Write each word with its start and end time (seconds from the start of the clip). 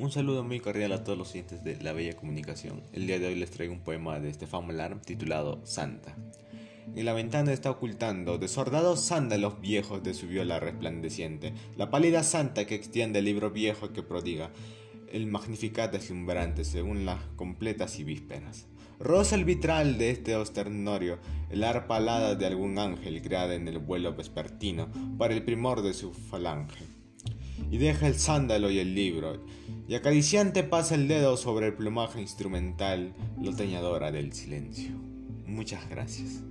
Un 0.00 0.10
saludo 0.10 0.42
muy 0.42 0.60
cordial 0.60 0.92
a 0.92 1.04
todos 1.04 1.18
los 1.18 1.32
oyentes 1.32 1.62
de 1.62 1.76
La 1.82 1.92
Bella 1.92 2.16
Comunicación. 2.16 2.80
El 2.94 3.06
día 3.06 3.18
de 3.18 3.26
hoy 3.26 3.34
les 3.34 3.50
traigo 3.50 3.74
un 3.74 3.84
poema 3.84 4.18
de 4.18 4.30
Estefan 4.30 4.66
Molar 4.66 4.98
titulado 5.02 5.60
Santa. 5.64 6.16
En 6.96 7.04
la 7.04 7.12
ventana 7.12 7.52
está 7.52 7.70
ocultando 7.70 8.38
desordados 8.38 9.02
sándalos 9.02 9.60
viejos 9.60 10.02
de 10.02 10.14
su 10.14 10.26
viola 10.26 10.58
resplandeciente, 10.58 11.52
la 11.76 11.90
pálida 11.90 12.22
santa 12.22 12.64
que 12.64 12.76
extiende 12.76 13.18
el 13.18 13.26
libro 13.26 13.50
viejo 13.50 13.92
que 13.92 14.02
prodiga 14.02 14.50
el 15.12 15.26
magnificat 15.26 15.92
deslumbrante 15.92 16.64
según 16.64 17.04
las 17.04 17.20
completas 17.36 17.98
y 17.98 18.04
vísperas. 18.04 18.68
Rosa 18.98 19.34
el 19.34 19.44
vitral 19.44 19.98
de 19.98 20.12
este 20.12 20.34
osternorio, 20.34 21.18
el 21.50 21.62
arpa 21.62 21.96
alada 21.96 22.36
de 22.36 22.46
algún 22.46 22.78
ángel 22.78 23.20
creada 23.20 23.54
en 23.54 23.68
el 23.68 23.78
vuelo 23.78 24.14
vespertino 24.16 24.88
para 25.18 25.34
el 25.34 25.42
primor 25.42 25.82
de 25.82 25.92
su 25.92 26.14
falange 26.14 26.99
y 27.70 27.78
deja 27.78 28.06
el 28.06 28.14
sándalo 28.14 28.70
y 28.70 28.78
el 28.78 28.94
libro, 28.94 29.40
y 29.88 29.94
acariciante 29.94 30.62
pasa 30.62 30.94
el 30.94 31.08
dedo 31.08 31.36
sobre 31.36 31.66
el 31.66 31.74
plumaje 31.74 32.20
instrumental, 32.20 33.12
loteñadora 33.42 34.12
del 34.12 34.32
silencio. 34.32 34.92
Muchas 35.46 35.88
gracias. 35.90 36.42